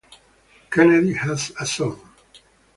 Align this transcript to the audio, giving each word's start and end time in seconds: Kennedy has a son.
Kennedy 0.71 1.13
has 1.13 1.51
a 1.59 1.65
son. 1.67 1.99